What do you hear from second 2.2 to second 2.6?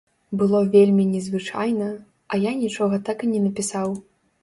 а я